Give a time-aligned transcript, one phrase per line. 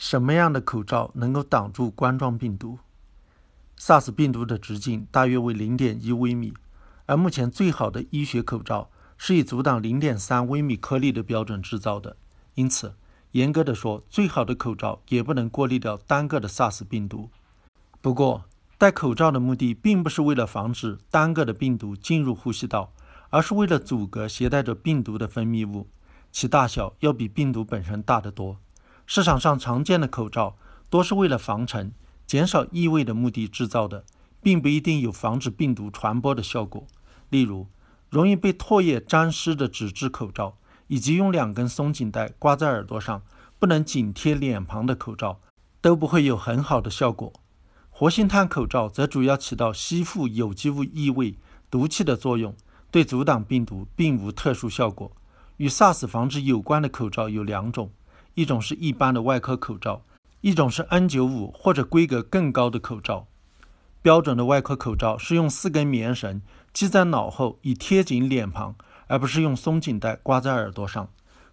[0.00, 2.78] 什么样的口罩能够挡住冠状病毒
[3.76, 6.54] ？SARS 病毒的直径大约为零点一微米，
[7.04, 12.16] 而目前最好的医学口罩是以阻挡零点三微米颗粒的标准制造的。
[12.54, 12.94] 因此，
[13.32, 17.28] 严格的说，最好的口罩也不能过滤掉单个的 SARS 病毒。
[18.00, 18.44] 不过，
[18.78, 22.94] 戴口罩的目的并不是为了防止单个的病毒进入呼吸道，
[23.28, 25.88] 而是为了阻隔携带着病毒的分泌物，
[26.32, 28.56] 其大小要比病毒本身大得多。
[29.12, 30.56] 市场上常见的口罩
[30.88, 31.92] 多是为了防尘、
[32.28, 34.04] 减少异味的目的制造的，
[34.40, 36.86] 并不一定有防止病毒传播的效果。
[37.28, 37.66] 例如，
[38.08, 43.20] 容易被唾液沾湿的纸质口罩，以及用两根松紧带挂在耳朵上、
[43.58, 45.40] 不能紧贴脸庞的口罩，
[45.80, 47.32] 都不会有很好的效果。
[47.90, 51.36] 活性炭口罩则主要起到吸附有机物异味、
[51.68, 52.54] 毒气的作用，
[52.92, 55.10] 对阻挡病毒并无特殊效果。
[55.56, 57.90] 与 SARS 防治有关的口罩有两种。
[58.34, 60.02] 一种是一般的外科口罩，
[60.40, 63.26] 一种是 N95 或者规格更高的口罩。
[64.02, 66.40] 标准的外科口罩是用四根棉绳
[66.72, 68.74] 系在脑后以贴紧脸庞，
[69.08, 71.08] 而不是用松紧带挂在耳朵上。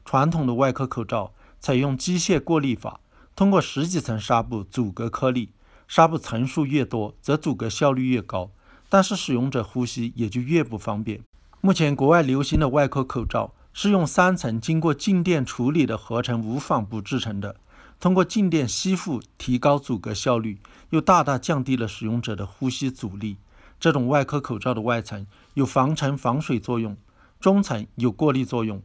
[0.06, 3.02] 传统的外科口罩采用机械过滤法，
[3.36, 5.52] 通过十几层纱布阻隔颗粒，
[5.88, 8.52] 纱布层数越多，则阻隔效率越高，
[8.88, 11.22] 但是使用者呼吸也就越不方便。
[11.60, 13.54] 目前国外流行的外科口罩。
[13.80, 17.58] 是用三层经过静电处理的合成无纺布制成的，
[18.00, 20.58] 通过静电吸附提高阻隔效率，
[20.90, 23.38] 又大大降低了使用者的呼吸阻力。
[23.80, 26.98] 这种外科口罩的外层有防尘防水作用，
[27.40, 28.82] 中层有过滤作用，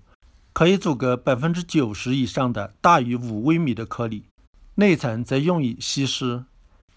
[0.52, 4.24] 可以阻隔百分之九十以上的大于五微米的颗粒，
[4.74, 6.44] 内层则用以吸湿。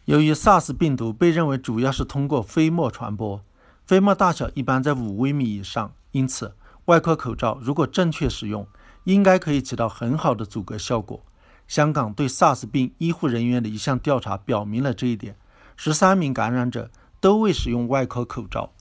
[0.03, 3.41] 由于 SARS 病毒被认为主要是通过飞沫传播，
[3.85, 6.55] 飞沫大小一般在五微米以上，因此。
[6.85, 8.67] 外科口罩如果正确使用，
[9.05, 11.23] 应该可以起到很好的阻隔效果。
[11.67, 15.35] 香港对 SARS 病医护人员的一项调查表明了这一点，
[15.75, 18.71] 十三名感染者都未使用外科口罩。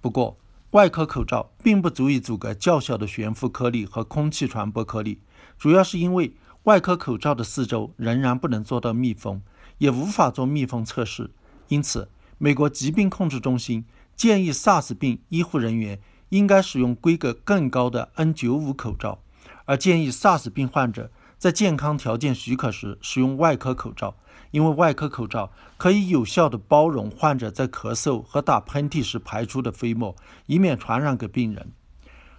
[0.00, 0.36] 不过，
[0.72, 5.20] 外科口罩并不足以阻隔较小的悬浮颗粒和空气传播颗粒，
[5.56, 6.34] 主要是因为
[6.64, 9.40] 外科口罩的四周仍然不能做到密封，
[9.78, 11.30] 也无法做密封测试。
[11.68, 12.08] 因此，
[12.38, 13.84] 美国疾病控制中心
[14.16, 16.00] 建议 SARS 病医护人员。
[16.34, 19.20] 应该使用规格更高的 N95 口罩，
[19.66, 21.08] 而建议 SARS 病患者
[21.38, 24.16] 在健康条件许可时使用外科口罩，
[24.50, 31.70] 因为外科口罩可以有效地包容患者在咳嗽和打喷嚏时排出的飞沫，以免传染给病人。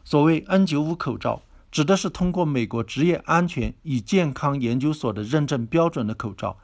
[0.03, 6.57] 所谓 N95 口罩，指的是通过美国职业安全与健康研究所的认证标准的口罩，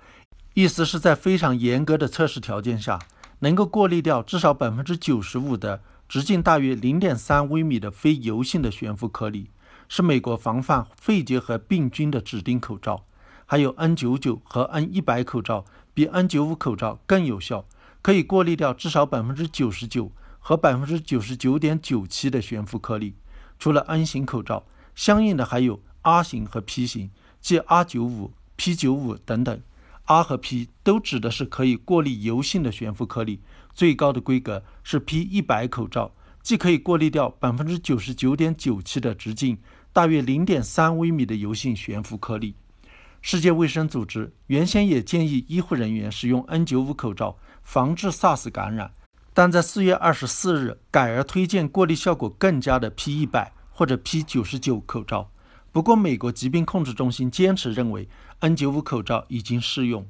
[0.53, 2.99] 意思是在非常严格的测试条件下，
[3.39, 5.79] 能够过滤掉至少百分之九十五的。
[6.11, 9.49] 直径大约零点三微米的非油性的悬浮颗粒，
[9.87, 13.05] 是美国防范肺结核病菌的指定口罩。
[13.45, 15.63] 还有 N99 和 N100 口罩
[15.93, 17.63] 比 N95 口罩更有效，
[18.01, 23.15] 可以过滤掉至少百分之九十九和百分之九十九点九七的悬浮颗粒。
[23.57, 29.61] 除了 N 型口罩，相应的还有 R 型和 P 型，即 R95、P95 等等。
[30.03, 33.39] R 和 P 都指的是可以过滤油性的悬浮颗粒。
[33.73, 36.11] 最高的规格是 P 一百口罩，
[36.41, 39.57] 既可以过滤掉百分之九十九点九七的直径
[39.93, 42.55] 大约零点三微米的油性悬浮颗粒。
[43.21, 48.91] 世界卫生组织原先也建议医护人员使用 N95 口罩防治 SARS 感染，
[49.33, 55.29] 但在四月二十四日改而推荐过滤效果更佳的 P 一百或者 P 九十九口罩。
[55.71, 58.09] 不过，美国疾病控制中心坚持认为
[58.41, 60.05] N95 口罩已经适用。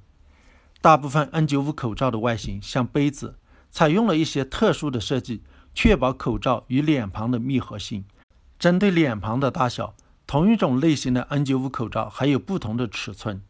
[0.79, 3.35] 大部分 N95 口罩的外形像杯子。
[3.71, 5.41] 采用了一些特殊的设计，
[5.73, 8.03] 确保口罩与脸庞的密合性。
[8.59, 9.95] 针对脸庞的大小，
[10.27, 13.41] 同一种类型的 N95 口罩还有不同的尺寸。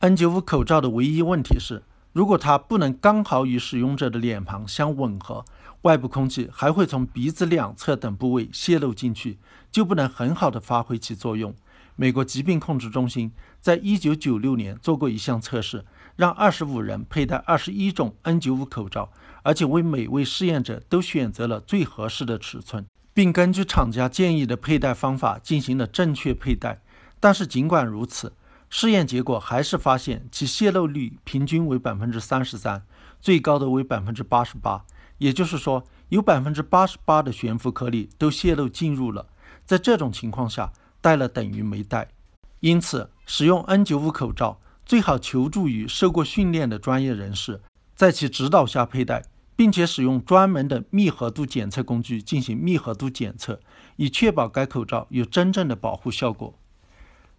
[0.00, 1.82] N95 口罩的唯一问题是，
[2.12, 5.44] 如果它不能刚好与使用者的脸庞相吻合，
[5.82, 9.38] 外部空气还会从鼻子两侧等部位泄露进去，
[9.70, 11.54] 就不能很好的发挥其作用。
[11.96, 15.84] 美国疾病控制中心在一九九六年做过一项测试，
[16.14, 19.10] 让二十五人佩戴二十一种 N95 口罩。
[19.42, 22.84] 而且为每位试验者都选择了最合适的尺寸，
[23.14, 26.82] 并根据厂家建议的佩戴方法进行了正确佩戴。
[27.18, 28.34] 但是尽管如此，
[28.68, 32.84] 试验结果还是发现其泄漏率平均为百分之三十三，
[33.20, 34.84] 最高的为百分之八十八。
[35.18, 39.28] 也就是说，有百分之八十八的悬浮颗粒都泄漏进入了。
[39.64, 40.72] 在这种情况下，
[41.06, 42.08] 戴了等于没戴。
[42.58, 47.60] 因此，使用 N95 口罩最好求助于受过训练的专业人士，
[47.94, 49.22] 在其指导下佩戴。
[49.58, 53.58] 并且使用专门的密合度检测工具进行密合度检测，
[53.96, 56.54] 以确保该口罩有真正的保护效果。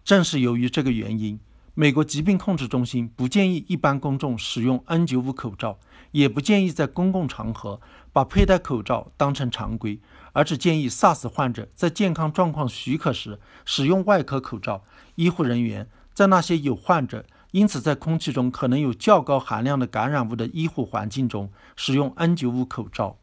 [0.04, 1.38] 正是由于这个原因，
[1.74, 5.78] 美国疾病控制中心不建议一般公众使用 N95 口罩，
[6.10, 7.80] 也不建议在公共场合
[8.12, 10.00] 把佩戴口罩当成常规，
[10.38, 14.84] 而是建议 SARS 患者在健康状况许可时使用外科口罩。
[15.16, 23.16] 医护人员在那些有患者，因此在空气中可能有较高含量的感染物的医护环境中使用 N95 口罩。